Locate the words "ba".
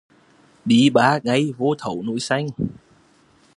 0.89-1.19